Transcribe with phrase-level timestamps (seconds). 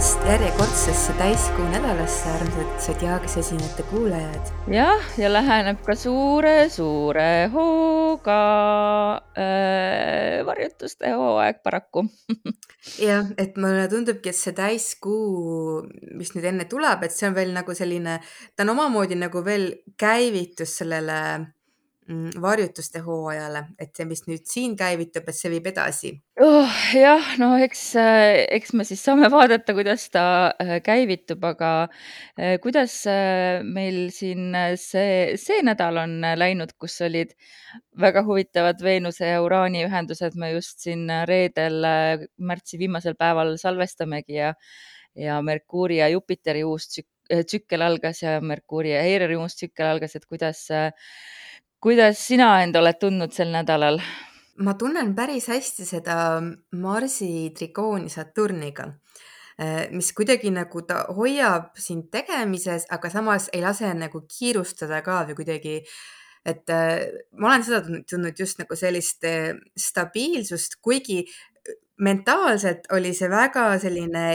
[0.00, 4.48] tulemast järjekordsesse täiskuu nädalasse, armsad Zodiaagis esinejate kuulajad.
[4.72, 8.38] jah, ja läheneb ka suure-suure hooga
[9.36, 12.06] äh, varjutuste hooaeg paraku
[13.10, 15.84] jah, et mulle tundubki, et see täiskuu,
[16.16, 18.22] mis nüüd enne tuleb, et see on veel nagu selline,
[18.56, 19.68] ta on omamoodi nagu veel
[20.00, 21.20] käivitus sellele
[22.42, 26.76] varjutuste hooajale, et see, mis nüüd siin käivitub, et see viib edasi oh,.
[26.96, 30.24] jah, no eks, äh, eks me siis saame vaadata, kuidas ta
[30.62, 32.96] äh, käivitub, aga äh, kuidas
[33.66, 37.34] meil siin see, see nädal on läinud, kus olid
[38.00, 41.84] väga huvitavad Veenuse ja Uraani ühendused, me just siin reedel,
[42.38, 44.54] märtsi viimasel päeval salvestamegi ja
[45.18, 46.86] ja Merkuuri ja Jupiteri uus
[47.30, 50.92] tsükkel algas ja Merkuuri ja Eireri uus tsükkel algas, et kuidas äh,
[51.80, 54.00] kuidas sina end oled tundnud sel nädalal?
[54.60, 56.14] ma tunnen päris hästi seda
[56.76, 58.90] Marsi trigooni Saturniga,
[59.56, 65.22] eh, mis kuidagi nagu ta hoiab sind tegemises, aga samas ei lase nagu kiirustada ka
[65.30, 65.78] või kuidagi,
[66.44, 67.06] et eh,
[67.40, 71.22] ma olen seda tundnud just nagu sellist eh, stabiilsust, kuigi
[72.04, 74.26] mentaalselt oli see väga selline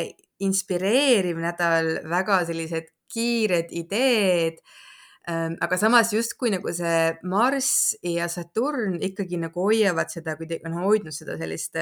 [0.41, 4.57] inspireeriv nädal, väga sellised kiired ideed
[5.25, 11.15] aga samas justkui nagu see Marss ja Saturn ikkagi nagu hoiavad seda kuidagi, noh, hoidnud
[11.15, 11.79] seda sellist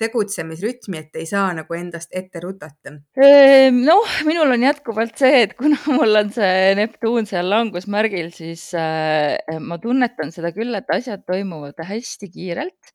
[0.00, 2.94] tegutsemisrütmi, et ei saa nagu endast ette rutata?
[3.20, 8.68] Ehm, noh, minul on jätkuvalt see, et kuna mul on see Neptuun seal langusmärgil, siis
[8.78, 12.92] äh, ma tunnetan seda küll, et asjad toimuvad hästi kiirelt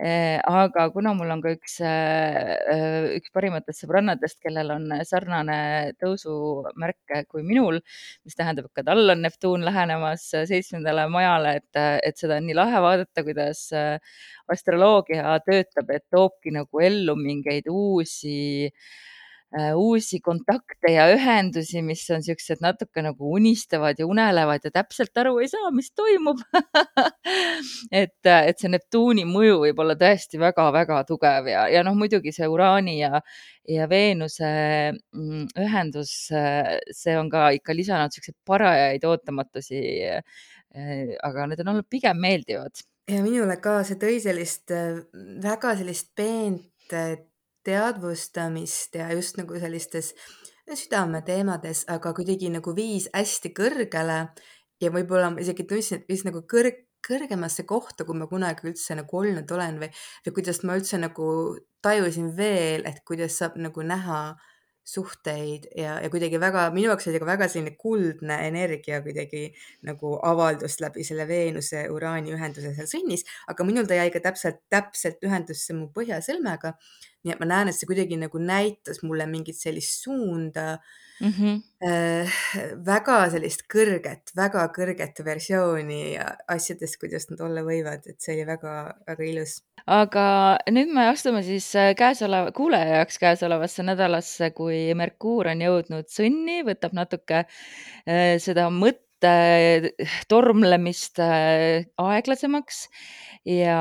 [0.00, 0.38] äh,.
[0.40, 5.60] aga kuna mul on ka üks äh,, üks parimatest sõbrannadest, kellel on sarnane
[6.00, 7.80] tõusumärk kui minul,
[8.24, 12.56] mis tähendab, et ka tal on Neptuun lähenemas seitsmendale majale, et, et seda on nii
[12.56, 13.66] lahe vaadata, kuidas
[14.52, 19.00] astroloogia töötab, et toobki nagu ellu mingeid uusi äh,
[19.74, 25.40] uusi kontakte ja ühendusi, mis on siuksed natuke nagu unistavad ja unelevad ja täpselt aru
[25.42, 26.38] ei saa, mis toimub
[28.02, 32.46] et, et see Neptuuni mõju võib olla tõesti väga-väga tugev ja, ja noh, muidugi see
[32.46, 33.24] Uraani ja,
[33.66, 34.52] ja Veenuse
[34.94, 39.82] mm, ühendus, see on ka ikka lisanud siukseid parajaid ootamatusi.
[40.70, 42.78] Äh, aga need on olnud pigem meeldivad
[43.10, 45.00] ja minule ka see tõi sellist äh,
[45.42, 47.16] väga sellist peent äh,
[47.66, 50.14] teadvustamist ja just nagu sellistes
[50.70, 54.20] südameteemades, aga kuidagi nagu viis hästi kõrgele
[54.80, 58.94] ja võib-olla ma isegi tundsin, et viis nagu kõrg, kõrgemasse kohta, kui ma kunagi üldse
[58.96, 59.90] nagu olnud olen või,
[60.26, 61.26] või kuidas ma üldse nagu
[61.82, 64.20] tajusin veel, et kuidas saab nagu näha
[64.84, 69.50] suhteid ja, ja kuidagi väga, minu jaoks oli ka väga selline kuldne energia kuidagi
[69.86, 74.62] nagu avaldus läbi selle Veenuse uraani ühenduse seal sõnnis, aga minul ta jäi ka täpselt,
[74.72, 76.74] täpselt ühendusse mu põhjasõlmega.
[77.24, 80.78] Nii et ma näen, et see kuidagi nagu näitas mulle mingit sellist suunda
[81.20, 81.32] mm.
[81.32, 81.62] -hmm.
[81.80, 82.40] Äh,
[82.86, 89.24] väga sellist kõrget, väga kõrget versiooni asjadest, kuidas nad olla võivad, et see oli väga-väga
[89.24, 90.24] ilus aga
[90.70, 96.60] nüüd me astume siis äh, käesoleva, kuulaja jaoks käesolevasse nädalasse, kui Merkuur on jõudnud sõnni,
[96.66, 99.09] võtab natuke äh, seda mõtte
[100.28, 102.82] tormlemist äh, aeglasemaks
[103.46, 103.80] ja,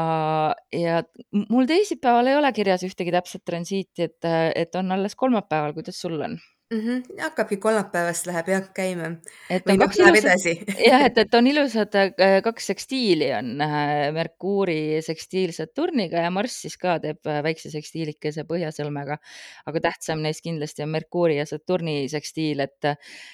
[0.76, 1.02] ja
[1.50, 6.20] mul teisipäeval ei ole kirjas ühtegi täpset transiiti, et, et on alles kolmapäeval, kuidas sul
[6.22, 6.40] on?
[6.70, 7.18] -hmm.
[7.22, 9.10] hakkabki kolmapäevast läheb jah käima.
[9.50, 10.46] et on kaks ilusat,
[10.92, 16.62] jah, et, et on ilusad äh, kaks sekstiili on äh, Merkuuri sekstiil Saturniga ja Marss
[16.62, 19.18] siis ka teeb äh, väikse sekstiilikese põhjasõlmega.
[19.66, 22.94] aga tähtsam neist kindlasti on Merkuuri ja Saturni sekstiil, et,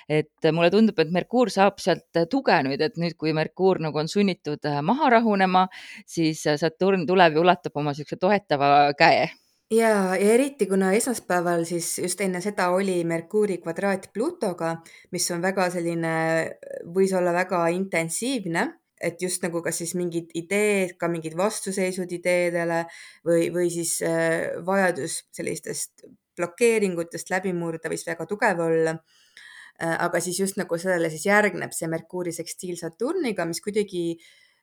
[0.09, 4.07] et mulle tundub, et Merkuur saab sealt tuge nüüd, et nüüd, kui Merkuur nagu on
[4.07, 5.67] sunnitud maha rahunema,
[6.07, 9.27] siis Saturn tuleb ja ulatab oma niisuguse toetava käe
[9.71, 14.75] ja, ja eriti kuna esmaspäeval siis just enne seda oli Merkuuri kvadraat Plutoga,
[15.11, 16.15] mis on väga selline,
[16.95, 18.67] võis olla väga intensiivne,
[19.01, 22.85] et just nagu kas siis mingid ideed, ka mingid vastuseisud ideedele
[23.25, 29.97] või, või siis äh, vajadus sellistest blokeeringutest läbi murda võis väga tugev olla äh,.
[30.07, 34.15] aga siis just nagu sellele siis järgneb see Merkuuri sekstiil Saturniga, mis kuidagi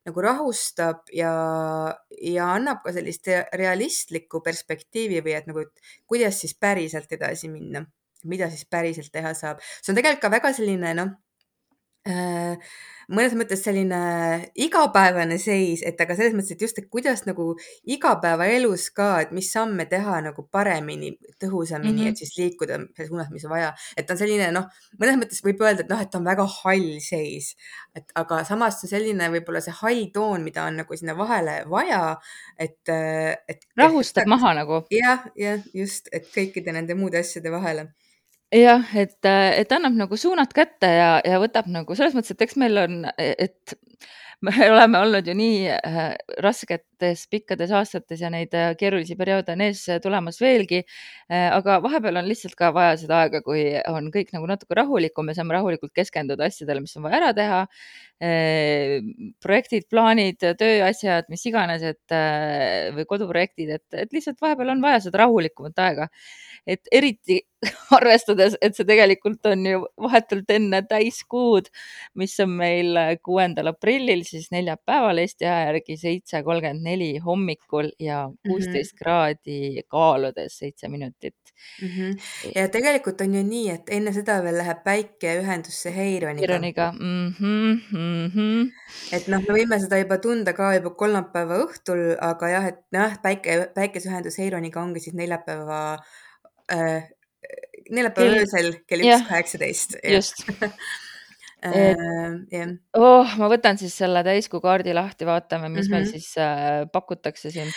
[0.06, 1.32] nagu rahustab ja,
[2.18, 3.28] ja annab ka sellist
[3.58, 7.84] realistlikku perspektiivi või et nagu, et kuidas siis päriselt edasi minna,
[8.28, 9.62] mida siis päriselt teha saab.
[9.80, 11.14] see on tegelikult ka väga selline noh,
[12.02, 13.98] mõnes mõttes selline
[14.58, 17.52] igapäevane seis, et aga selles mõttes, et just, et kuidas nagu
[17.86, 22.10] igapäevaelus ka, et mis samme teha nagu paremini, tõhusamini mm, -hmm.
[22.10, 23.72] et siis liikuda selles suunas, mis vaja.
[23.96, 24.66] et on selline noh,
[24.98, 27.54] mõnes mõttes võib öelda, et noh, et ta on väga hall seis,
[27.94, 32.18] et aga samas selline võib-olla see hall toon, mida on nagu sinna vahele vaja,
[32.58, 32.82] et,
[33.48, 33.66] et.
[33.76, 34.84] rahustab et, maha nagu.
[34.90, 37.92] jah, jah, just, et kõikide nende muude asjade vahele
[38.52, 42.58] jah, et, et annab nagu suunad kätte ja, ja võtab nagu selles mõttes, et eks
[42.60, 43.76] meil on, et
[44.46, 45.98] me oleme olnud ju nii äh,
[46.42, 51.48] rasketes pikkades aastates ja neid äh, keerulisi perioode on ees tulemas veelgi äh,.
[51.54, 55.36] aga vahepeal on lihtsalt ka vaja seda aega, kui on kõik nagu natuke rahulikum, me
[55.38, 58.98] saame rahulikult keskenduda asjadele, mis on vaja ära teha äh,.
[59.44, 65.04] projektid, plaanid, tööasjad, mis iganes, et äh, või koduprojektid, et, et lihtsalt vahepeal on vaja
[65.06, 66.10] seda rahulikumat aega
[66.66, 67.40] et eriti
[67.96, 71.68] arvestades, et see tegelikult on ju vahetult enne täiskuud,
[72.18, 78.24] mis on meil kuuendal aprillil, siis neljapäeval Eesti aja järgi seitse kolmkümmend neli hommikul ja
[78.28, 78.48] mhm.
[78.48, 79.04] kuusteist mm -hmm.
[79.04, 81.52] kraadi kaaludes seitse minutit
[81.82, 81.88] mm.
[81.88, 82.18] -hmm.
[82.56, 86.46] ja tegelikult on ju nii, et enne seda veel läheb päike ühendusse Heironiga.
[86.46, 88.72] Heironiga mm, -hmm, mm -hmm.
[89.12, 93.18] et noh, me võime seda juba tunda ka juba kolmapäeva õhtul, aga jah, et jah,
[93.22, 95.98] päike, päikeseühendus Heironiga ongi siis neljapäeva
[96.72, 97.10] äh,
[97.90, 99.96] neljapäeva öösel kell üks kaheksateist.
[100.04, 100.46] just
[101.66, 102.72] äh, jah.
[102.98, 105.92] oh, ma võtan siis selle täiskuu kaardi lahti, vaatame, mis mm -hmm.
[105.92, 106.12] meil mhm.
[106.12, 107.70] siis äh, pakutakse siin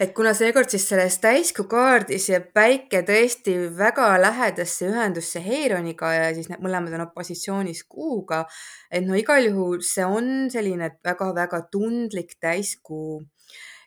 [0.00, 6.34] et kuna seekord siis selles täiskuu kaardis jääb päike tõesti väga lähedasse ühendusse Heironiga ja
[6.36, 8.44] siis need mõlemad on opositsioonis kuuga,
[8.90, 13.22] et no igal juhul see on selline väga-väga tundlik täiskuu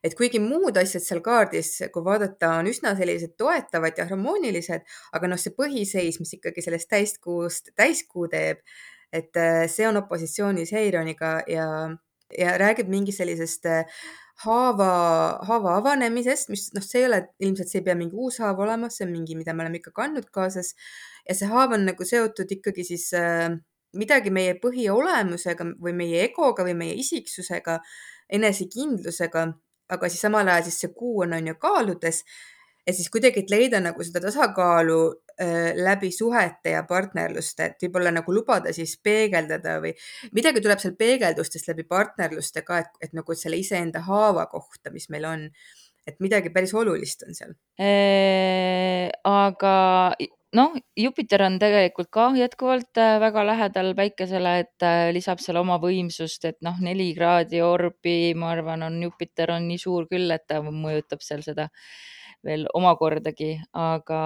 [0.03, 5.31] et kuigi muud asjad seal kaardis, kui vaadata, on üsna sellised toetavad ja harmoonilised, aga
[5.31, 8.63] noh, see põhiseis, mis ikkagi sellest täiskuust täiskuu teeb,
[9.13, 11.67] et äh, see on opositsioonis Heironiga ja,
[12.37, 14.01] ja räägib mingist sellisest äh,
[14.45, 14.89] haava,
[15.47, 18.91] haava avanemisest, mis noh, see ei ole ilmselt, see ei pea mingi uus haav olema,
[18.93, 20.75] see on mingi, mida me oleme ikka kandnud kaasas.
[21.27, 23.49] ja see haav on nagu seotud ikkagi siis äh,
[23.97, 27.79] midagi meie põhiolemusega või meie egoga või meie isiksusega,
[28.29, 29.49] enesekindlusega
[29.89, 32.23] aga siis samal ajal siis see kuu on, on ju kaaludes
[32.87, 34.99] ja siis kuidagi, et leida nagu seda tasakaalu
[35.39, 39.93] läbi suhete ja partnerluste, et võib-olla nagu lubada siis peegeldada või
[40.35, 45.07] midagi tuleb seal peegeldustest läbi partnerluste ka, et, et nagu selle iseenda haava kohta, mis
[45.09, 45.45] meil on.
[46.07, 49.07] et midagi päris olulist on seal eee,.
[49.23, 49.77] aga
[50.57, 55.79] noh, Jupiter on tegelikult ka jätkuvalt äh, väga lähedal päikesele, et äh, lisab seal oma
[55.81, 60.47] võimsust, et noh, neli kraadi orbi, ma arvan, on Jupiter on nii suur küll, et
[60.47, 61.69] ta mõjutab seal seda
[62.45, 64.21] veel omakordagi, aga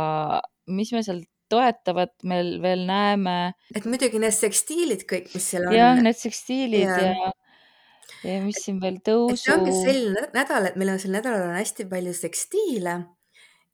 [0.72, 1.24] mis me seal
[1.54, 3.54] toetavat meil veel näeme?
[3.76, 5.78] et muidugi need sekstiilid kõik, mis seal on.
[5.78, 7.32] jah, need sekstiilid ja, ja
[8.24, 9.40] ja mis siin veel tõusu.
[9.40, 12.96] see ongi selline nädal, et meil on sel nädalal on hästi palju sekstiile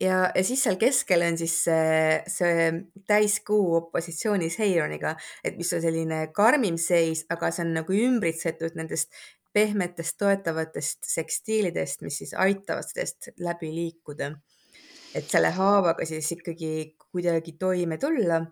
[0.01, 2.69] ja, ja siis seal keskel on siis see, see
[3.09, 9.13] täiskuu opositsioonis Heironiga, et mis on selline karmim seis, aga see on nagu ümbritsetud nendest
[9.53, 14.31] pehmetest toetavatest sekstiilidest, mis siis aitavad sellest läbi liikuda.
[15.15, 18.43] et selle haavaga siis ikkagi kuidagi toime tulla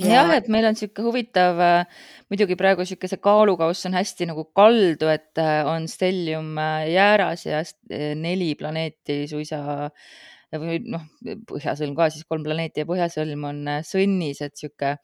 [0.00, 4.46] jah, et meil on niisugune huvitav, äh, muidugi praegu niisugune see kaalukauss on hästi nagu
[4.56, 7.62] kaldu, et äh, on stellium äh, jääras ja
[8.18, 9.90] neli planeeti suisa
[10.52, 11.04] või noh,
[11.48, 14.96] põhjasõlm ka siis kolm planeeti ja põhjasõlm on sõnnis, et niisugune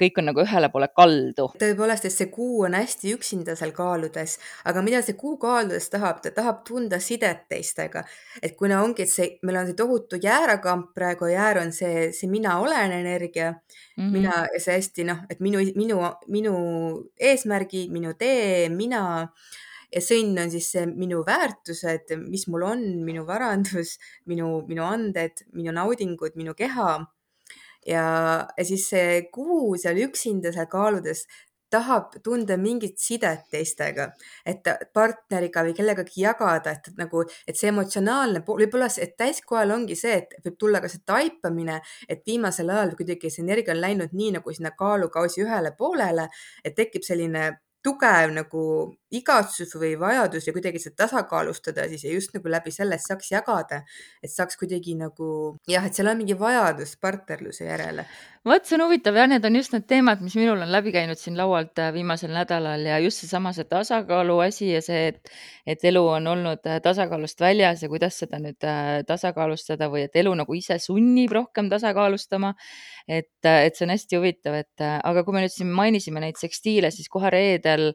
[0.00, 1.48] kõik on nagu ühele poole kaldu.
[1.60, 6.22] tõepoolest, et see kuu on hästi üksinda seal kaaludes, aga mida see kuu kaaludes tahab,
[6.24, 8.04] ta tahab tunda sidet teistega.
[8.42, 12.30] et kuna ongi, et see, meil on see tohutu jäärakamp praegu, jäär on see, see
[12.30, 14.12] mina olen energia mm, -hmm.
[14.12, 16.54] mina ja see hästi noh, et minu, minu, minu
[17.20, 19.04] eesmärgid, minu tee, mina
[19.94, 25.44] ja sõnn on siis see minu väärtused, mis mul on, minu varandus, minu, minu anded,
[25.52, 27.06] minu naudingud, minu keha
[27.86, 28.04] ja,
[28.56, 31.26] ja siis see kuu seal üksinda seal kaaludes
[31.74, 34.08] tahab tunda mingit sidet teistega,
[34.46, 39.74] et partneriga või kellegagi jagada, et nagu, et see emotsionaalne pool, võib-olla see, et täiskohal
[39.74, 43.82] ongi see, et võib tulla ka see taipamine, et viimasel ajal kuidagi see energia on
[43.82, 46.28] läinud nii nagu sinna kaalukausi ühele poolele,
[46.64, 47.48] et tekib selline
[47.84, 48.64] tugev nagu
[49.20, 53.82] igatsus või vajadus ja kuidagi seda tasakaalustada siis ja just nagu läbi selle saaks jagada,
[54.22, 55.28] et saaks kuidagi nagu
[55.70, 58.06] jah, et seal on mingi vajadus partnerluse järele
[58.44, 61.16] vot see on huvitav jah, need on just need teemad, mis minul on läbi käinud
[61.16, 65.32] siin laualt äh, viimasel nädalal ja just seesama see tasakaalu asi ja see, et,
[65.66, 70.20] et elu on olnud äh, tasakaalust väljas ja kuidas seda nüüd äh, tasakaalustada või et
[70.20, 72.52] elu nagu ise sunnib rohkem tasakaalustama.
[73.08, 76.88] et, et see on hästi huvitav, et aga kui me nüüd siin mainisime neid sekstiile,
[76.92, 77.90] siis kohe reedel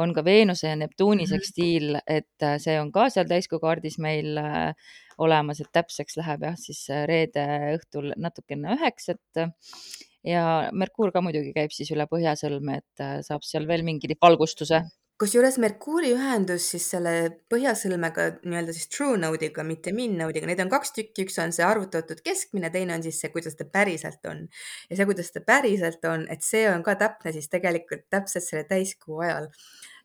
[0.00, 1.34] on ka Veenuse ja Neptuuni mm -hmm.
[1.34, 4.38] sekstiil, et see on ka seal täiskuu kaardis meil
[5.18, 7.44] olemas, et täpseks läheb jah, siis äh, reede
[7.76, 9.44] õhtul natuke enne üheksat.
[10.24, 10.42] ja
[10.72, 14.84] Merkuur ka muidugi käib siis üle Põhjasõlme, et äh, saab seal veel mingi valgustuse
[15.20, 17.12] kusjuures Merkuuri ühendus siis selle
[17.52, 21.62] põhjasõlmega nii-öelda siis true node'iga, mitte min node'iga, neid on kaks tükki, üks on see
[21.62, 24.48] arvutatud keskmine, teine on siis see, kuidas ta päriselt on.
[24.90, 28.66] ja see, kuidas ta päriselt on, et see on ka täpne siis tegelikult täpselt selle
[28.66, 29.52] täiskuu ajal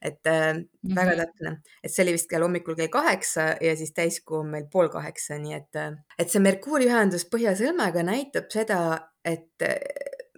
[0.02, 0.96] et äh, mm -hmm.
[0.96, 4.68] väga täpne, et see oli vist kell hommikul kell kaheksa ja siis täiskuu on meil
[4.72, 8.80] pool kaheksa, nii et, äh, et see Merkuuri ühendus Põhjasõlmega näitab seda,
[9.26, 9.76] et äh,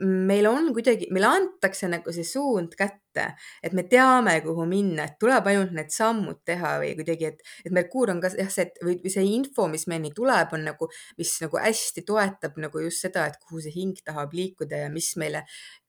[0.01, 3.27] meil on kuidagi, meile antakse nagu see suund kätte,
[3.63, 7.75] et me teame, kuhu minna, et tuleb ainult need sammud teha või kuidagi, et, et
[7.75, 10.89] Merkuur on ka jah, see, või, või see info, mis meieni tuleb, on nagu,
[11.19, 15.13] mis nagu hästi toetab nagu just seda, et kuhu see hing tahab liikuda ja mis
[15.21, 15.43] meile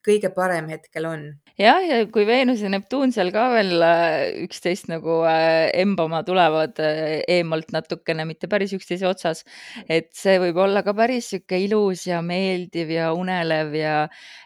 [0.06, 1.25] kõige parem hetkel on.
[1.61, 6.80] jah, ja kui Veenus ja Neptuun seal ka veel äh, üksteist nagu äh, embama tulevad
[6.82, 9.44] äh, eemalt natukene, mitte päris üksteise otsas,
[9.88, 13.97] et see võib olla ka päris sihuke ilus ja meeldiv ja unelev ja,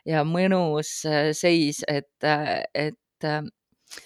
[0.09, 0.99] ja mõnus
[1.37, 2.13] seis, et,
[2.75, 2.95] et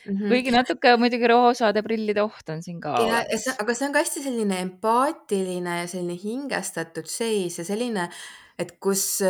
[0.06, 0.28] Mm -hmm.
[0.28, 2.92] kuigi natuke muidugi roosade prillide oht on siin ka.
[2.94, 8.08] aga see on ka hästi selline empaatiline ja selline hingestatud seis ja selline,
[8.58, 9.22] et kus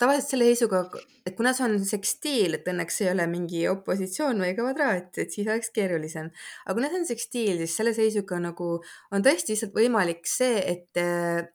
[0.00, 0.80] tavaliselt selle seisuga,
[1.24, 5.46] et kuna see on sekstiil, et õnneks ei ole mingi opositsioon või kvadraat, et siis
[5.46, 6.30] oleks keerulisem.
[6.64, 8.70] aga kuna see on sekstiil, siis selle seisuga nagu
[9.14, 11.02] on tõesti lihtsalt võimalik see, et,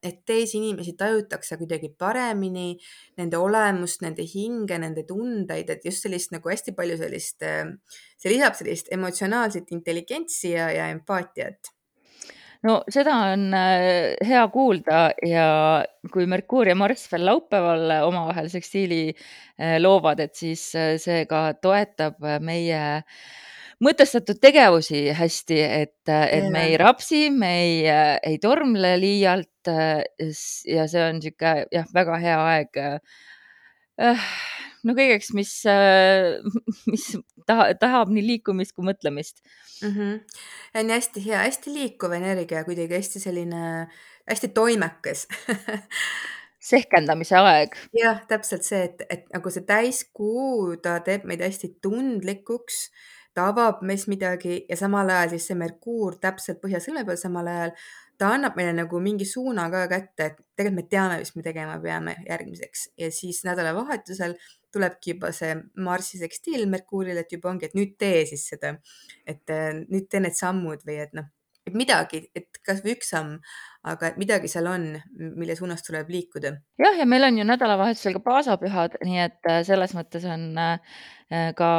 [0.04, 2.78] et teisi inimesi tajutakse kuidagi paremini,
[3.20, 7.44] nende olemust, nende hinge, nende tundeid, et just sellist nagu hästi palju sellist,
[8.20, 11.74] see lisab sellist emotsionaalset intelligentsi ja, ja empaatiat
[12.68, 15.48] no seda on äh, hea kuulda ja
[16.12, 21.54] kui Merkuur ja Marss veel laupäeval omavahel sekstiili äh, loovad, et siis äh, see ka
[21.62, 22.82] toetab meie
[23.80, 27.78] mõtestatud tegevusi hästi, et, et me ei rapsi, me ei,
[28.28, 29.48] ei tormle liialt.
[29.70, 32.80] ja see on niisugune jah, väga hea aeg
[34.88, 35.52] no kõigeks, mis,
[36.92, 37.06] mis
[37.50, 39.42] taha, tahab nii liikumist kui mõtlemist
[39.82, 39.92] mm.
[39.92, 40.42] -hmm.
[40.82, 43.88] on hästi hea, hästi liikuv energia, kuidagi hästi selline,
[44.30, 45.28] hästi toimekas
[46.72, 47.78] sehkendamise aeg.
[47.98, 52.90] jah, täpselt see, et, et nagu see täiskuu, ta teeb meid hästi tundlikuks,
[53.34, 57.76] ta avab meis midagi ja samal ajal siis see Merkuur täpselt põhjasõlme peal samal ajal
[58.20, 61.78] ta annab meile nagu mingi suuna ka kätte, et tegelikult me teame, mis me tegema
[61.84, 64.36] peame järgmiseks ja siis nädalavahetusel
[64.74, 68.76] tulebki juba see Marsi sekstiil Merkuurile, et juba ongi, et nüüd tee siis seda,
[69.28, 71.30] et äh, nüüd tee need sammud või et noh,
[71.70, 73.38] et midagi, et kasvõi üks samm,
[73.90, 74.90] aga midagi seal on,
[75.40, 76.56] mille suunas tuleb liikuda.
[76.82, 81.00] jah, ja meil on ju nädalavahetusel ka paasapühad, nii et äh, selles mõttes on äh,
[81.30, 81.70] ka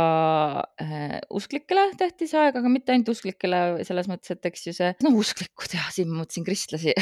[1.35, 5.75] usklikele tähtis aeg, aga mitte ainult usklikele selles mõttes, et eks ju see, no usklikud
[5.75, 6.94] ja siin ma mõtlesin kristlasi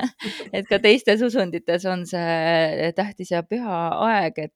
[0.56, 4.54] et ka teistes usundites on see tähtis ja püha aeg, et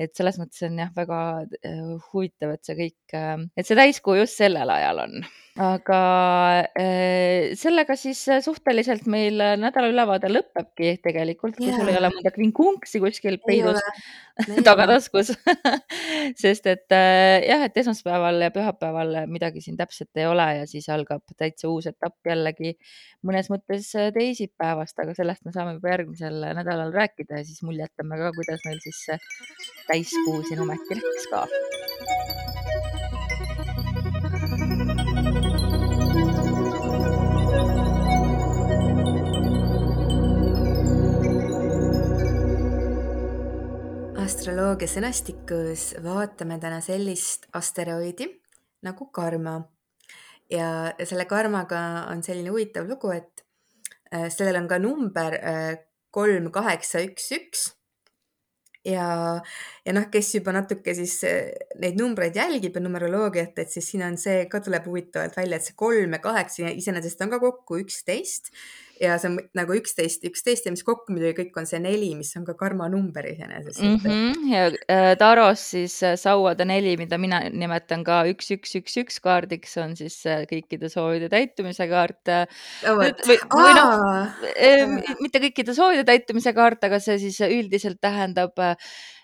[0.00, 4.16] et selles mõttes on jah, väga äh, huvitav, et see kõik, äh, et see täiskuu
[4.20, 5.20] just sellel ajal on.
[5.60, 5.98] aga
[6.78, 13.02] äh, sellega siis suhteliselt meil nädala ülevaade lõpebki tegelikult, kui sul ei ole mõnda kvinkunksi
[13.02, 13.82] kuskil peidus
[14.68, 15.34] tagataskus
[16.42, 21.26] sest et jah, et esmaspäeval ja pühapäeval midagi siin täpset ei ole ja siis algab
[21.36, 22.76] täitsa uus etapp jällegi
[23.26, 28.32] mõnes mõttes teisipäevast, aga sellest me saame juba järgmisel nädalal rääkida ja siis muljetame ka,
[28.38, 29.04] kuidas meil siis
[29.86, 31.46] täiskuu siin ometi läks ka.
[44.30, 48.28] astroloogia sõnastikus vaatame täna sellist asteroidi
[48.86, 49.60] nagu karma.
[50.50, 53.44] ja selle karmaga on selline huvitav lugu, et
[54.14, 55.76] äh, sellel on ka number äh,
[56.10, 57.68] kolm, kaheksa, üks, üks
[58.84, 59.06] ja,
[59.84, 61.50] ja noh, kes juba natuke siis eh,
[61.82, 65.68] neid numbreid jälgib ja numeroloogiat, et siis siin on see ka tuleb huvitavalt välja, et
[65.68, 68.52] see kolm ja kaheksa iseenesest on ka kokku üksteist
[69.00, 72.32] ja see on nagu üksteist, üksteist ja mis kokku muidugi kõik on see neli, mis
[72.38, 73.98] on ka karma number iseenesest mm.
[74.04, 74.48] -hmm.
[74.52, 79.20] ja äh, Taros siis äh, sauade neli, mida mina nimetan ka üks, üks, üks, üks
[79.24, 82.44] kaardiks, on siis äh, kõikide soovide täitumise kaart äh,.
[82.86, 84.04] no või, või noh,
[84.52, 88.76] äh, mitte kõikide soovide täitumise kaart, aga see siis üldiselt tähendab äh,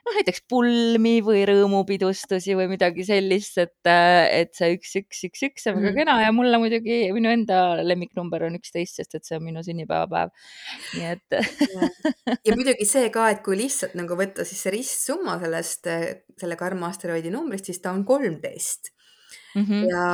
[0.07, 5.69] noh, näiteks pulmi või rõõmupidustusi või midagi sellist, et, et see üks, üks, üks, üks
[5.71, 5.99] on väga Mhm.
[5.99, 10.31] kena ja mulle muidugi minu enda lemmiknumber on üksteist, sest et see on minu sünnipäevapäev.
[10.95, 11.39] nii et
[12.47, 15.89] ja, muidugi see ka, et kui lihtsalt nagu võtta siis see ristsumma sellest,
[16.41, 18.93] selle karma asteroidi numbrist, siis ta on kolmteist
[19.57, 19.89] mm -hmm.
[19.91, 20.07] ja,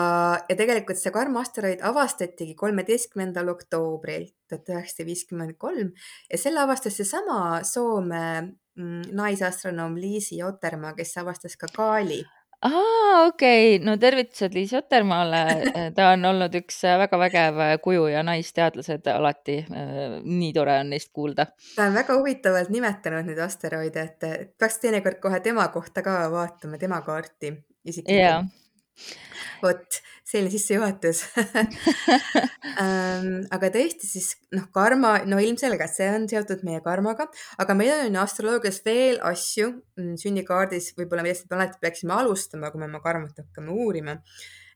[0.49, 5.93] ja tegelikult see karma asteroid avastatigi kolmeteistkümnendal oktoobril tuhat üheksasada viiskümmend kolm
[6.33, 8.55] ja selle avastas seesama Soome
[9.13, 12.23] naisastronoom Liisi Otermaa, kes avastas ka Kaali.
[12.63, 13.85] aa, okei okay.
[13.85, 15.43] no tervitused Liis Otermaale,
[15.97, 19.59] ta on olnud üks väga vägev kuju ja naisteadlased alati.
[20.25, 21.47] nii tore on neist kuulda.
[21.77, 26.79] ta on väga huvitavalt nimetanud neid asteroide, et, peaks teinekord kohe tema kohta ka vaatama,
[26.79, 28.43] tema kaarti isiklikult jaa.
[29.63, 30.01] Vot
[30.33, 31.21] selline sissejuhatus
[32.83, 37.29] ähm, aga tõesti siis noh, karma, no ilmselgelt see on seotud meie karmaga,
[37.63, 39.69] aga meil on astroloogias veel asju
[39.99, 44.19] mm, sünnikaardis võib-olla, millest me alati peaksime alustama, kui me oma karmat hakkame uurima.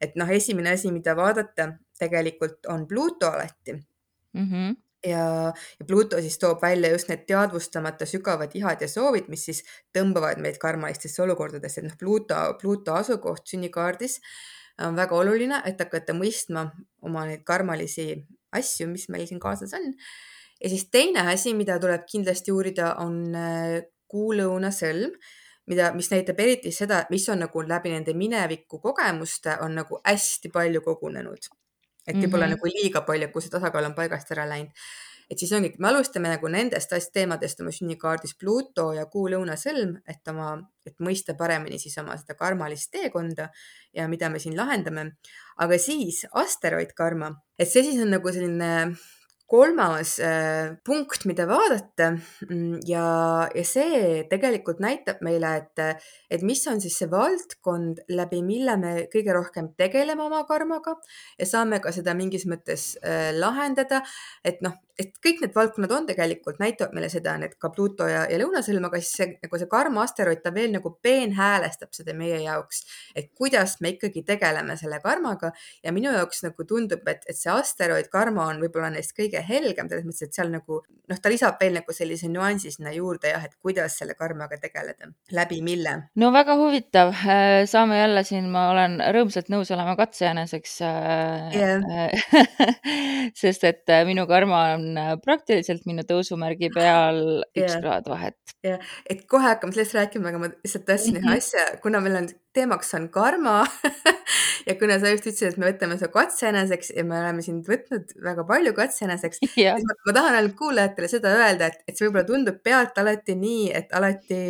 [0.01, 4.45] et noh, esimene asi, mida vaadata tegelikult on Pluto alati mm.
[4.51, 4.75] -hmm.
[5.07, 9.63] Ja, ja Pluto siis toob välja just need teadvustamata sügavad ihad ja soovid, mis siis
[9.95, 14.21] tõmbavad meid karmalistesse olukordadesse, et noh, Pluto, Pluto asukoht sünnikaardis
[14.85, 16.67] on väga oluline, et hakata mõistma
[17.07, 18.11] oma neid karmalisi
[18.57, 19.93] asju, mis meil siin kaasas on.
[20.61, 25.17] ja siis teine asi, mida tuleb kindlasti uurida, on äh, kuulõunasõlm,
[25.71, 30.53] mida, mis näitab eriti seda, mis on nagu läbi nende mineviku kogemuste on nagu hästi
[30.55, 31.51] palju kogunenud.
[32.07, 32.53] Et võib-olla mm.
[32.53, 32.63] -hmm.
[32.63, 34.73] nagu liiga palju, kui see tasakaal on paigast ära läinud.
[35.31, 40.29] et siis ongi, me alustame nagu nendest teemadest oma sünnikaardis Pluto ja kuu lõunasõlm, et
[40.29, 40.53] oma,
[40.87, 43.49] et mõista paremini siis oma seda karmalist teekonda
[43.93, 45.17] ja mida me siin lahendame.
[45.57, 48.97] aga siis asteroid karma, et see siis on nagu selline
[49.47, 52.17] kolmas äh, punkt, mida vaadata
[52.51, 58.43] Mm, ja, ja see tegelikult näitab meile, et, et mis on siis see valdkond, läbi
[58.45, 60.97] mille me kõige rohkem tegeleme oma karmaga
[61.39, 64.03] ja saame ka seda mingis mõttes äh, lahendada.
[64.45, 68.25] et noh, et kõik need valdkonnad on tegelikult, näitavad meile seda, need ka Pluto ja,
[68.31, 72.39] ja lõunasõlm, aga siis see nagu see karma asteroid, ta veel nagu peenhäälestab seda meie
[72.45, 72.85] jaoks,
[73.17, 75.53] et kuidas me ikkagi tegeleme selle karmaga
[75.85, 79.89] ja minu jaoks nagu tundub, et, et see asteroid karma on võib-olla neist kõige helgem
[79.89, 83.45] selles mõttes, et seal nagu noh, ta lisab veel nagu sellise nüansi sinna juurde jah,
[83.45, 85.97] et kuidas selle karmaga tegeleda, läbi mille.
[86.17, 87.13] no väga huvitav,
[87.67, 91.85] saame jälle siin, ma olen rõõmsalt nõus olema katsejäneseks Jah.
[93.43, 97.21] sest et äh, minu karma on äh, praktiliselt minu tõusumärgi peal
[97.57, 97.81] üks Jah.
[97.83, 98.39] kraad vahet.
[98.67, 98.79] ja
[99.11, 101.37] et kohe hakkame sellest rääkima, aga ma lihtsalt tahtsin ühe Mhm.
[101.37, 103.61] asja, kuna meil on teemaks on karma
[104.69, 108.17] ja kuna sa just ütlesid, et me võtame su katsejäneseks ja me oleme sind võtnud
[108.25, 112.09] väga palju katsejäneseks, jah, siis ma, ma tahan ainult kuulajatele seda öelda, et, et see
[112.09, 114.41] võib-olla tundub pealt alati nii, et alati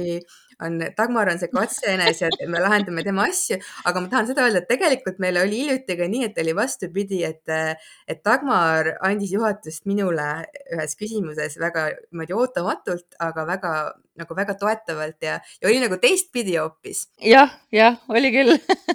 [0.62, 4.62] on, Dagmar on see katsejänes ja me lahendame tema asju, aga ma tahan seda öelda,
[4.62, 7.54] et tegelikult meil oli hiljuti ka nii, et oli vastupidi, et,
[8.08, 10.28] et Dagmar andis juhatust minule
[10.72, 13.72] ühes küsimuses väga niimoodi ootamatult, aga väga
[14.16, 17.06] nagu väga toetavalt ja, ja oli nagu teistpidi hoopis.
[17.20, 18.54] jah, jah, oli küll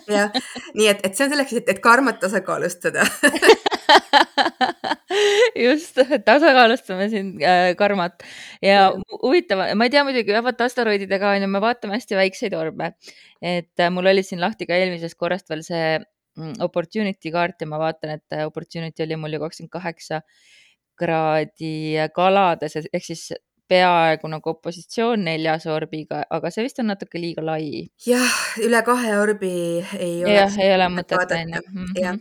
[0.09, 0.33] jah,
[0.77, 3.05] nii et, et see on selleks, et, et karmat tasakaalustada
[5.65, 8.23] just, tasakaalustame siin äh, karmat
[8.63, 12.93] ja huvitav, ma ei tea muidugi, vaata asteroididega on ju, me vaatame hästi väikseid orbe.
[13.41, 17.69] et äh, mul oli siin lahti ka eelmisest korrast veel see mm, opportunity kaart ja
[17.69, 20.21] ma vaatan, et äh, opportunity oli mul ju kakskümmend kaheksa
[21.01, 23.31] kraadi kalades ehk siis
[23.71, 27.87] peaaegu nagu opositsioon neljas orbiga, aga see vist on natuke liiga lai.
[28.05, 29.53] jah, üle kahe orbi
[29.97, 30.35] ei ole.
[30.35, 31.63] jah, ei ole mõtet on ju.
[32.01, 32.19] jah,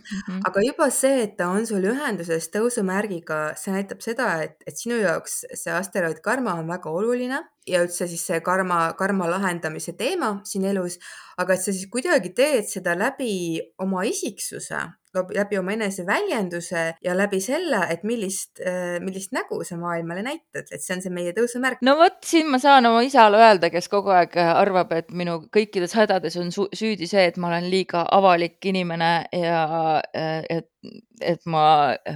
[0.49, 5.01] aga juba see, et ta on sul ühenduses tõusumärgiga, see näitab seda, et, et sinu
[5.01, 10.37] jaoks see asteroid karma on väga oluline ja üldse siis see karma, karma lahendamise teema
[10.47, 10.97] siin elus,
[11.41, 14.81] aga et sa siis kuidagi teed seda läbi oma isiksuse,
[15.13, 18.61] läbi oma eneseväljenduse ja läbi selle, et millist,
[19.03, 21.81] millist nägu sa maailmale näitad, et see on see meie tõusumärk.
[21.85, 25.95] no vot, siin ma saan oma isale öelda, kes kogu aeg arvab, et minu kõikides
[25.97, 29.65] hädades on süüdi see, et ma olen liiga avalik inimene ja
[30.49, 30.69] et,
[31.21, 31.65] et ma,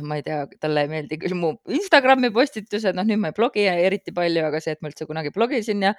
[0.02, 3.68] ma ei tea, talle ei meeldi küll mu Instagrami postitused, noh nüüd ma ei blogi
[3.70, 5.94] eriti palju, aga see, et ma üldse kunagi blogisin ja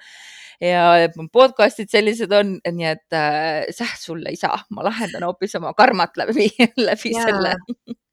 [0.63, 6.49] ja podcast'id sellised on, nii et äh, sulle isa, ma lahendan hoopis oma karmat läbi,
[6.89, 7.53] läbi ja, selle.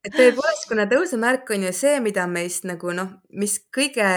[0.04, 4.10] et tõepoolest, kuna tõusumärk on ju see, mida meist nagu noh, mis kõige,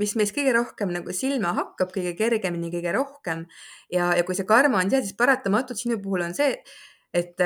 [0.00, 3.46] mis meist kõige rohkem nagu silma hakkab, kõige kergemini, kõige rohkem
[3.92, 6.52] ja, ja kui see karma on seal, siis paratamatult sinu puhul on see,
[7.16, 7.40] et,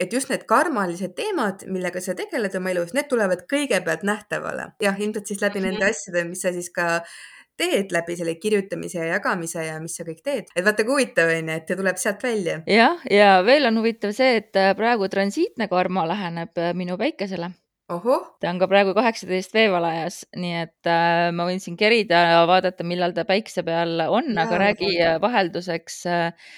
[0.00, 4.72] et just need karmalised teemad, millega sa tegeled oma elus, need tulevad kõigepealt nähtavale.
[4.82, 7.04] jah, ilmselt siis läbi nende asjade, mis sa siis ka
[7.58, 11.30] teed läbi selle kirjutamise ja jagamise ja mis sa kõik teed, et vaata kui huvitav
[11.30, 12.60] on ju, et tuleb sealt välja.
[12.70, 17.52] jah, ja veel on huvitav see, et äh, praegu transiitne karma läheneb äh, minu päikesele.
[17.84, 22.84] ta on ka praegu kaheksateist veevalajas, nii et äh, ma võin siin kerida ja vaadata,
[22.84, 26.54] millal ta päikse peal on, aga räägi äh, vahelduseks äh,,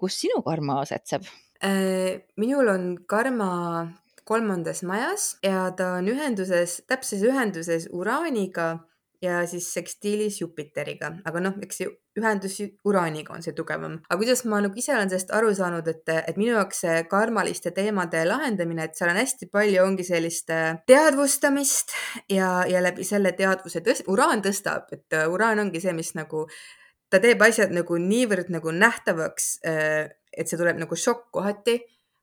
[0.00, 1.26] kus sinu karma asetseb
[1.62, 2.22] äh,?
[2.40, 3.50] minul on karma
[4.24, 8.78] kolmandas majas ja ta on ühenduses, täpses ühenduses uraaniga
[9.22, 12.56] ja siis sekstiilis Jupiteriga, aga noh, eks ju ühendus
[12.88, 13.98] uraaniga on see tugevam.
[14.08, 17.72] aga kuidas ma nagu ise olen sellest aru saanud, et, et minu jaoks see karmaliste
[17.76, 21.94] teemade lahendamine, et seal on hästi palju, ongi sellist äh, teadvustamist
[22.32, 26.46] ja, ja läbi selle teadvuse tõst-, uraan tõstab, et äh, uraan ongi see, mis nagu,
[27.12, 31.80] ta teeb asjad nagu niivõrd nagu nähtavaks, äh, et see tuleb nagu šokk kohati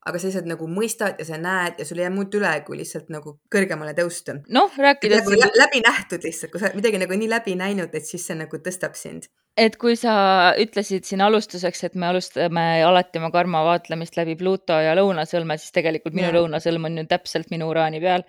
[0.07, 2.77] aga sa lihtsalt nagu mõistad ja sa näed ja sul ei jää muud üle, kui
[2.79, 4.37] lihtsalt nagu kõrgemale tõusta.
[4.53, 5.57] noh, rääkides nagu siin...
[5.57, 8.95] läbi nähtud lihtsalt, kui sa midagi nagu nii läbi näinud, et siis see nagu tõstab
[8.99, 9.27] sind.
[9.57, 10.13] et kui sa
[10.61, 15.75] ütlesid siin alustuseks, et me alustame alati oma karma vaatlemist läbi Pluto ja lõunasõlme, siis
[15.75, 16.37] tegelikult minu ja.
[16.37, 18.23] lõunasõlm on nüüd täpselt minu uraani peal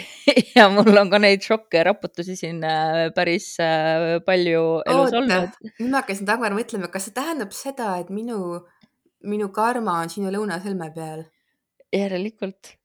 [0.56, 5.22] ja mul on ka neid šokke ja raputusi siin äh, päris äh, palju elus Oota.
[5.22, 5.62] olnud.
[5.78, 8.64] nüüd ma hakkasin tagantjärele mõtlema, kas see tähendab seda, et minu
[9.28, 11.24] minu karma on sinu lõunasõlme peal.
[11.92, 12.76] järelikult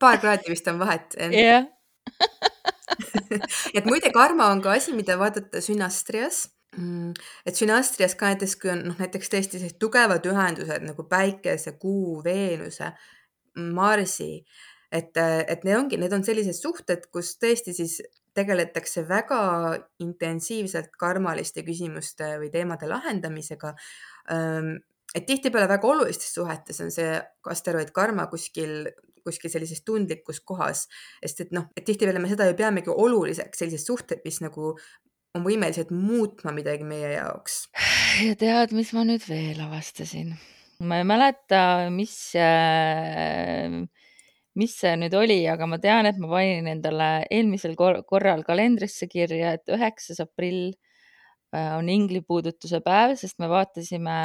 [0.00, 1.16] paar kraadi vist on vahet.
[1.34, 1.66] jah.
[3.76, 7.12] et muide, karma on ka asi, mida vaadata sünastrias mm,
[7.46, 12.20] et sünastrias ka näiteks, kui on noh, näiteks tõesti sellised tugevad ühendused nagu Päikese, Kuu,
[12.24, 12.92] Veenuse,
[13.76, 14.32] Marsi,
[14.90, 18.00] et, et need ongi, need on sellised suhted, kus tõesti siis
[18.34, 19.40] tegeletakse väga
[20.02, 23.74] intensiivselt karmaliste küsimuste või teemade lahendamisega
[25.14, 27.14] et tihtipeale väga olulistes suhetes on see
[27.50, 28.86] asteroid karma kuskil,
[29.26, 30.86] kuskil sellises tundlikus kohas,
[31.22, 34.74] sest et noh, et tihtipeale me seda ju peamegi oluliseks, sellised suhted, mis nagu
[35.36, 37.64] on võimelised muutma midagi meie jaoks.
[38.26, 40.34] ja tead, mis ma nüüd veel avastasin?
[40.80, 42.14] ma ei mäleta, mis,
[44.56, 49.58] mis see nüüd oli, aga ma tean, et ma panin endale eelmisel korral kalendrisse kirja,
[49.58, 50.89] et üheksas aprill Äh,
[51.52, 54.16] on ingli puudutuse päev, sest me vaatasime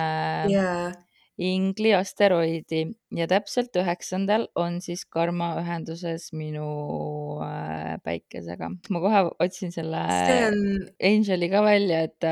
[0.50, 0.94] yeah.
[1.42, 8.72] Ingli asteroidi ja täpselt üheksandal on siis karma ühenduses minu äh, päikesega.
[8.90, 10.06] ma kohe otsin selle
[10.48, 10.64] on...
[11.04, 12.28] Angeli ka välja, et,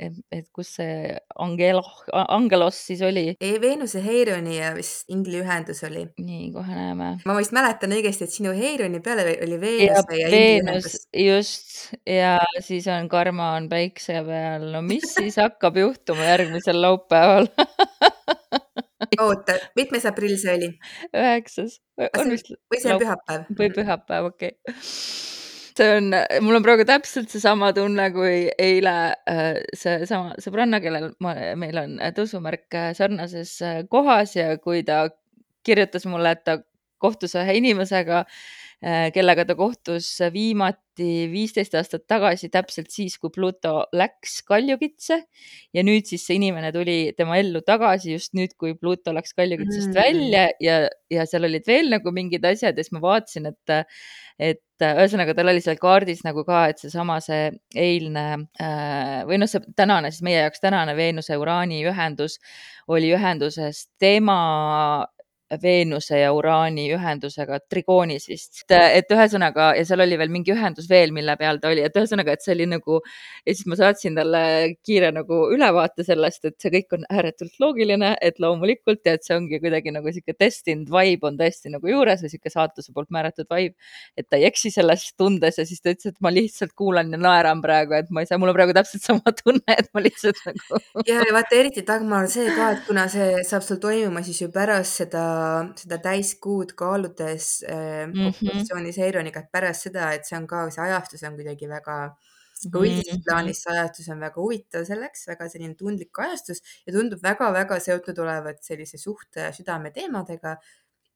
[0.00, 3.26] et, et kus see Angelo, Angelos siis oli.
[3.62, 6.04] Veenuse Heironi ja vist ingli ühendus oli.
[6.20, 7.10] nii, kohe näeme.
[7.24, 10.98] ma vist mäletan õigesti, et sinu Heironi peale oli Veenuse ja, ja ingli ühendus.
[11.16, 17.48] just ja siis on karma on päikse peal, no mis siis hakkab juhtuma järgmisel laupäeval
[19.24, 20.70] oota, mitmes aprill see oli?
[21.12, 21.78] üheksas.
[21.98, 23.46] või see on pühapäev?
[23.58, 24.82] või pühapäev, okei okay.
[25.74, 26.10] see on,
[26.46, 28.96] mul on praegu täpselt seesama tunne kui eile
[29.30, 35.06] äh, seesama sõbranna, kellel ma, meil on tõusumärk äh, sarnases äh, kohas ja kui ta
[35.64, 36.58] kirjutas mulle, et ta
[37.00, 38.24] kohtus ühe inimesega
[39.14, 45.16] kellega ta kohtus viimati viisteist aastat tagasi, täpselt siis, kui Pluto läks Kaljukitse
[45.74, 49.88] ja nüüd siis see inimene tuli tema ellu tagasi just nüüd, kui Pluto läks Kaljukitsest
[49.88, 49.96] mm.
[49.96, 50.76] välja ja,
[51.10, 53.96] ja seal olid veel nagu mingid asjad ja siis ma vaatasin, et,
[54.52, 58.26] et ühesõnaga tal oli seal kaardis nagu ka, et seesama see eilne
[58.60, 62.36] äh, või noh, see tänane siis meie jaoks tänane Veenuse-Uraani ühendus
[62.92, 65.06] oli ühenduses tema
[65.62, 68.64] Veenuse ja Uraani ühendusega trigoonis vist.
[68.70, 72.32] et ühesõnaga ja seal oli veel mingi ühendus veel, mille peal ta oli, et ühesõnaga,
[72.32, 73.00] et see oli nagu
[73.44, 74.42] ja siis ma saatsin talle
[74.84, 79.36] kiire nagu ülevaate sellest, et see kõik on ääretult loogiline, et loomulikult ja et see
[79.36, 83.48] ongi kuidagi nagu sihuke destined vibe on tõesti nagu juures ja sihuke saatuse poolt määratud
[83.50, 83.76] vibe.
[84.16, 87.20] et ta ei eksi selles tundes ja siis ta ütles, et ma lihtsalt kuulan ja
[87.20, 90.40] naeran praegu, et ma ei saa, mul on praegu täpselt sama tunne, et ma lihtsalt
[90.48, 90.80] nagu.
[91.10, 94.50] ja, ja vaata eriti Dagmar see ka, et kuna see saab sul toimuma siis ju
[94.54, 95.24] pärast seda
[95.80, 98.38] seda täiskuud kaaludes äh, mm -hmm.
[98.38, 101.98] populatsioonis Heironiga, et pärast seda, et see on ka, see ajastus on kuidagi väga
[102.70, 103.24] ka üldises mm -hmm.
[103.24, 108.18] plaanis see ajastus on väga huvitav selleks, väga selline tundlik ajastus ja tundub väga-väga seotud
[108.18, 110.56] olevat sellise suhte ja südame teemadega.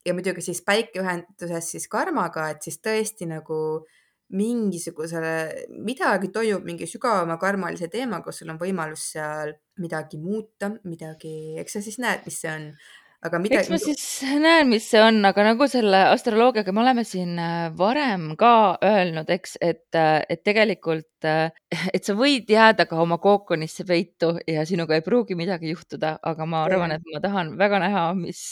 [0.07, 3.87] ja muidugi siis päikeühenduses siis karmaga, et siis tõesti nagu
[4.29, 11.59] mingisugusele, midagi toimub mingi sügavama karmalise teemaga, kus sul on võimalus seal midagi muuta, midagi,
[11.61, 12.67] eks sa siis näed, mis see on
[13.27, 14.03] aga eks midagi ma siis
[14.39, 18.53] näen, mis see on, aga nagu selle astroloogiaga me oleme siin äh, varem ka
[18.85, 21.51] öelnud, eks, et, äh, et tegelikult, äh,
[21.95, 26.47] et sa võid jääda ka oma kookonisse peitu ja sinuga ei pruugi midagi juhtuda, aga
[26.47, 28.45] ma arvan, et ma tahan väga näha, mis,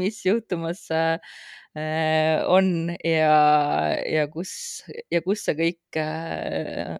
[0.00, 0.88] mis juhtumas
[2.50, 2.68] on
[3.06, 3.34] ja,
[4.02, 4.50] ja kus
[5.14, 5.98] ja kus see kõik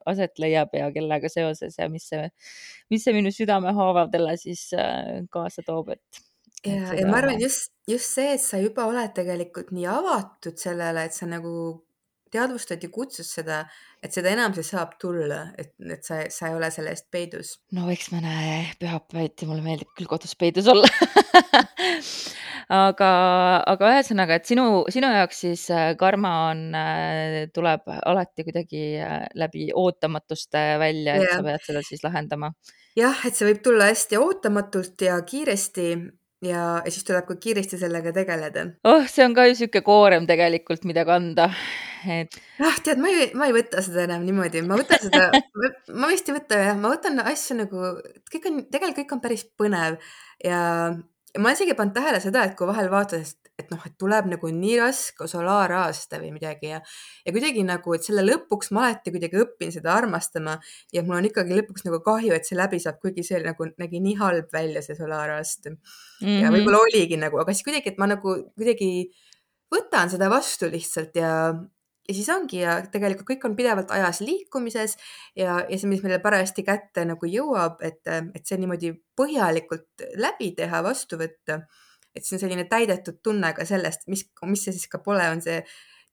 [0.07, 2.29] aset leiab ja kellega seoses ja mis see,
[2.93, 4.69] mis see minu südamehaavadele siis
[5.35, 6.23] kaasa toob, et
[6.65, 9.87] et ja, ja seda ma arvan just, just see, et sa juba oled tegelikult nii
[9.91, 11.53] avatud sellele, et sa nagu
[12.33, 13.63] teadvustad ja kutsud seda,
[14.05, 17.55] et seda enam see saab tulla, et, et sa, sa ei ole selle eest peidus.
[17.77, 20.91] no eks me näe pühapäeviti, mulle meeldib küll kodus peidus olla
[22.69, 23.11] aga,
[23.73, 29.25] aga ühesõnaga, et sinu, sinu jaoks siis äh, karma on, äh, tuleb alati kuidagi äh,
[29.39, 32.53] läbi ootamatuste välja, et sa pead seda siis lahendama.
[32.99, 35.91] jah, et see võib tulla hästi ootamatult ja kiiresti
[36.45, 38.65] ja, ja siis tuleb ka kiiresti sellega tegeleda.
[38.89, 41.49] oh, see on ka ju sihuke koorem tegelikult, mida kanda,
[42.07, 42.39] et.
[42.63, 45.29] ah, tead, ma ei, ma ei võta seda enam niimoodi, ma võtan seda,
[46.01, 47.93] ma vist ei võta jah, ma võtan asju nagu,
[48.33, 49.99] kõik on, tegelikult kõik on päris põnev
[50.45, 50.63] ja
[51.39, 54.77] ma isegi pannud tähele seda, et kui vahel vaatad, et noh, et tuleb nagu nii
[54.79, 56.81] raske solaaraasta või midagi ja,
[57.27, 60.59] ja kuidagi nagu, et selle lõpuks ma alati kuidagi õpin seda armastama
[60.95, 64.03] ja mul on ikkagi lõpuks nagu kahju, et see läbi saab, kuigi see nagu nägi
[64.05, 65.81] nii halb välja, see solaaraast mm.
[66.21, 66.45] -hmm.
[66.45, 68.93] ja võib-olla oligi nagu, aga siis kuidagi, et ma nagu kuidagi
[69.75, 71.33] võtan seda vastu lihtsalt ja,
[72.09, 74.97] ja siis ongi ja tegelikult kõik on pidevalt ajas liikumises
[75.37, 80.55] ja, ja see, mis meile parajasti kätte nagu jõuab, et, et see niimoodi põhjalikult läbi
[80.57, 81.63] teha, vastu võtta.
[82.19, 85.43] Et see on selline täidetud tunne ka sellest, mis, mis see siis ka pole, on
[85.45, 85.61] see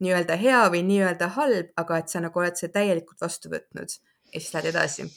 [0.03, 4.39] nii-öelda hea või nii-öelda halb, aga et sa nagu oled selle täielikult vastu võtnud ja
[4.39, 5.07] siis lähed edasi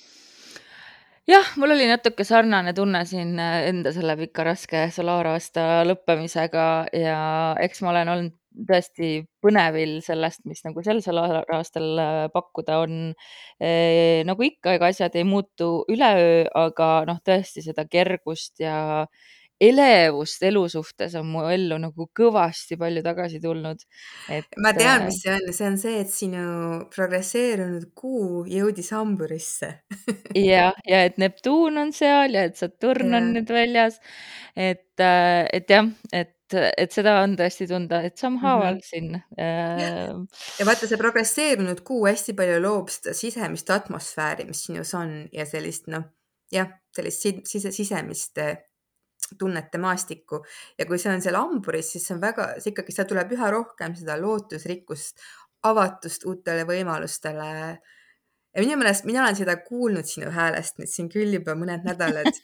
[1.29, 7.23] jah, mul oli natuke sarnane tunne siin enda selle pika raske solaaraasta lõppemisega ja
[7.65, 8.37] eks ma olen olnud
[8.69, 9.11] tõesti
[9.45, 12.97] põnevil sellest, mis nagu sel aastal äh, pakkuda on.
[14.29, 19.07] nagu ikka, ega asjad ei muutu üleöö, aga noh, tõesti seda kergust ja
[19.61, 23.83] elevust elu suhtes on mu ellu nagu kõvasti palju tagasi tulnud,
[24.63, 26.47] ma tean, mis see on, see on see, et sinu
[26.95, 29.73] progresseerunud kuu jõudis hamburisse
[30.39, 33.21] ja, ja et Neptuun on seal ja et Saturn ja.
[33.21, 33.99] on nüüd väljas.
[34.55, 38.87] et, äh, et jah, et et, seda on tõesti tunda, et sammhaaval mm -hmm.
[38.89, 40.61] siin äh....
[40.61, 45.47] ja vaata, see progresseerunud kuu hästi palju loob seda sisemist atmosfääri, mis sinus on ja
[45.47, 46.05] sellist noh,
[46.53, 48.57] jah, sellist sise, sisemist äh,
[49.39, 50.41] tunnete maastikku
[50.79, 53.53] ja kui see on seal hamburis, siis see on väga, see ikkagi, seal tuleb üha
[53.55, 55.23] rohkem seda lootusrikkust,
[55.69, 57.49] avatust uutele võimalustele.
[58.55, 62.39] ja minu meelest, mina olen seda kuulnud sinu häälest nüüd siin küll juba mõned nädalad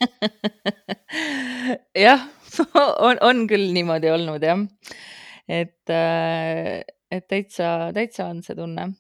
[2.07, 2.27] jah
[3.07, 4.61] on, on küll niimoodi olnud jah.
[5.49, 8.91] et, äh, et täitsa, täitsa on see tunne.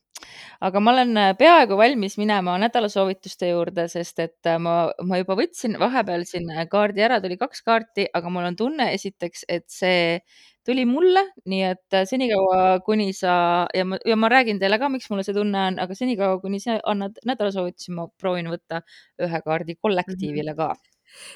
[0.64, 5.36] Aga ma olen äh, peaaegu valmis minema nädalasoovituste juurde, sest et äh, ma, ma juba
[5.38, 10.20] võtsin vahepeal siin kaardi ära, tuli kaks kaarti, aga mul on tunne esiteks, et see
[10.64, 13.34] tuli mulle, nii et senikaua, kuni sa
[13.76, 16.60] ja ma, ja ma räägin teile ka, miks mulle see tunne on, aga senikaua, kuni
[16.62, 18.80] sa annad nädalasoovitusi, ma proovin võtta
[19.24, 20.72] ühe kaardi kollektiivile ka.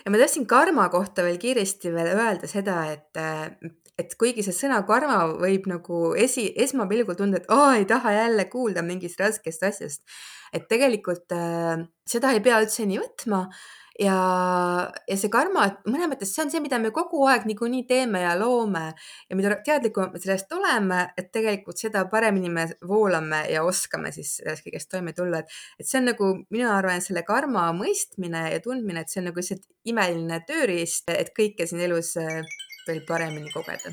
[0.05, 3.21] Ja ma tahtsin karma kohta veel kiiresti veel öelda seda, et,
[3.99, 8.47] et kuigi see sõna karma võib nagu esi, esmapilgul tunda, et aa, ei taha jälle
[8.53, 10.05] kuulda mingist raskest asjast,
[10.55, 13.49] et tegelikult äh, seda ei pea üldse nii võtma.
[13.99, 14.15] Ja,
[15.11, 18.21] ja see karma, et mõnes mõttes see on see, mida me kogu aeg niikuinii teeme
[18.23, 23.65] ja loome ja mida teadlikumad me sellest oleme, et tegelikult seda paremini me voolame ja
[23.67, 27.67] oskame siis sellest kõigest toime tulla, et, et see on nagu mina arvan, selle karma
[27.75, 32.47] mõistmine ja tundmine, et see on nagu lihtsalt imeline tööriist, et kõike siin elus eh,
[32.89, 33.93] veel paremini kogeda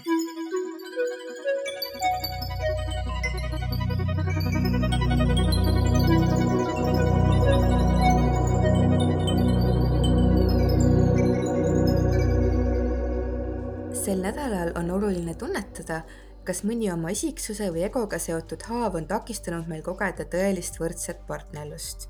[14.06, 16.04] sel nädalal on oluline tunnetada,
[16.46, 22.06] kas mõni oma isiksuse või egoga seotud haav on takistanud meil kogeda tõelist võrdset partnerlust.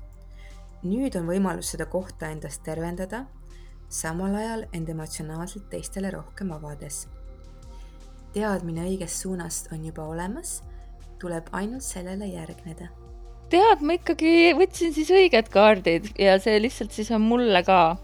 [0.82, 3.24] nüüd on võimalus seda kohta endast tervendada,
[3.88, 7.06] samal ajal end emotsionaalselt teistele rohkem avades.
[8.36, 10.60] teadmine õigest suunast on juba olemas,
[11.18, 12.90] tuleb ainult sellele järgneda.
[13.48, 17.96] Tead, ma ikkagi võtsin siis õiged kaardid ja see lihtsalt siis on mulle ka.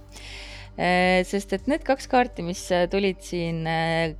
[1.28, 3.66] Sest et need kaks kaarti, mis tulid siin,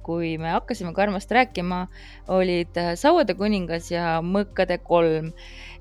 [0.05, 1.87] kui me hakkasime Karmast rääkima,
[2.29, 5.31] olid Sauade kuningas ja Mõõkade kolm,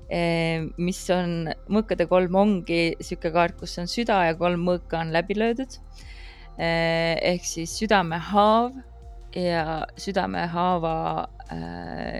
[0.08, 5.38] mis on, Mõõkade kolm ongi niisugune kaart, kus on süda ja kolm mõõka on läbi
[5.38, 5.78] löödud.
[6.58, 8.74] ehk siis südamehaav
[9.34, 11.28] ja südamehaava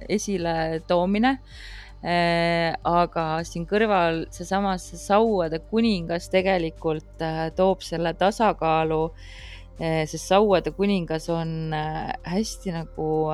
[0.08, 1.38] esiletoomine
[2.02, 7.22] aga siin kõrval seesama see sauade kuningas tegelikult
[7.54, 9.12] toob selle tasakaalu,
[9.78, 11.70] sest sauade kuningas on
[12.26, 13.30] hästi nagu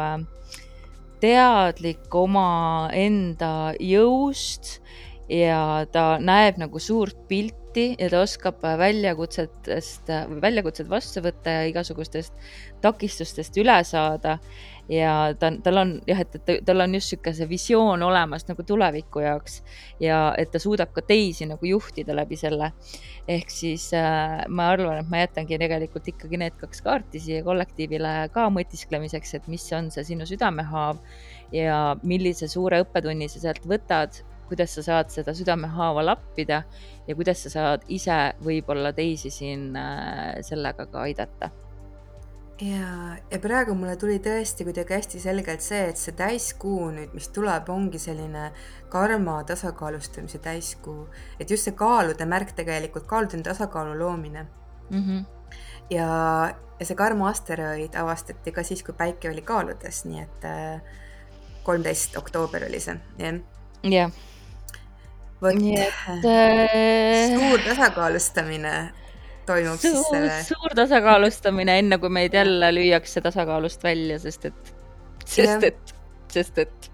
[1.22, 4.78] teadlik omaenda jõust
[5.28, 10.08] ja ta näeb nagu suurt pilti ja ta oskab väljakutsetest,
[10.42, 12.34] väljakutsed vastu võtta ja igasugustest
[12.82, 14.38] takistustest üle saada
[14.88, 18.64] ja ta, tal on jah, et, et tal on just niisugune see visioon olemas nagu
[18.66, 19.60] tuleviku jaoks
[20.00, 22.72] ja et ta suudab ka teisi nagu juhtida läbi selle.
[23.28, 28.30] ehk siis äh, ma arvan, et ma jätangi tegelikult ikkagi need kaks kaarti siia kollektiivile
[28.32, 31.02] ka mõtisklemiseks, et mis on see sinu südamehaav
[31.52, 36.62] ja millise suure õppetunni sa sealt võtad, kuidas sa saad seda südamehaava lappida
[37.06, 41.52] ja kuidas sa saad ise võib-olla teisi siin äh, sellega ka aidata
[42.60, 47.30] ja, ja praegu mulle tuli tõesti kuidagi hästi selgelt see, et see täiskuu nüüd, mis
[47.34, 48.48] tuleb, ongi selline
[48.92, 51.06] karma tasakaalustamise täiskuu,
[51.38, 54.46] et just see kaalude märk tegelikult, kaalude tasakaalu loomine
[54.90, 55.04] mm.
[55.04, 55.24] -hmm.
[55.90, 56.08] ja,
[56.80, 60.80] ja see karma asteroid avastati ka siis, kui päike oli kaaludes, nii et äh,
[61.62, 63.40] kolmteist äh, oktoober oli see, jah.
[63.82, 64.10] jah.
[65.42, 67.38] vot, äh...
[67.38, 68.92] suur tasakaalustamine
[69.48, 70.36] toimub suur, siis selle?
[70.48, 74.76] suur tasakaalustamine, enne kui meid jälle lüüakse tasakaalust välja, sest et,
[75.24, 75.94] sest et,
[76.32, 76.90] sest et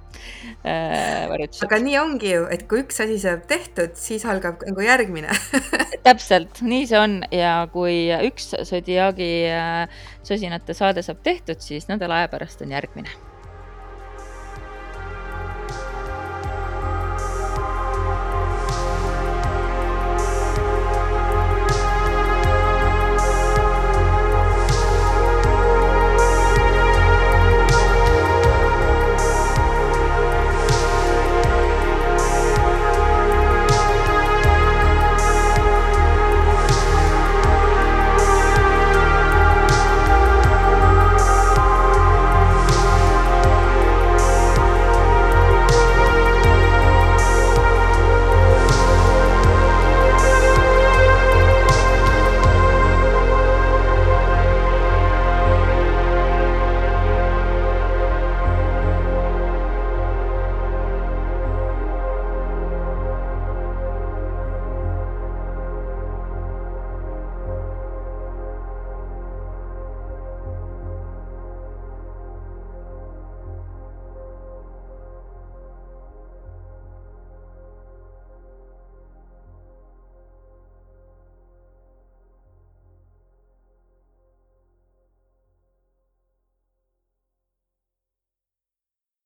[0.62, 1.66] äh, varjutused.
[1.66, 5.34] aga nii ongi ju, et kui üks asi saab tehtud, siis algab nagu järgmine
[6.06, 12.22] täpselt, nii see on ja kui üks Zodiaagi äh, sosinate saade saab tehtud, siis nädala
[12.22, 13.12] aja pärast on järgmine